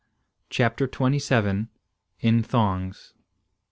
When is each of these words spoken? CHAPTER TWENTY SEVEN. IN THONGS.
CHAPTER 0.49 0.87
TWENTY 0.87 1.19
SEVEN. 1.19 1.69
IN 2.21 2.41
THONGS. 2.41 3.13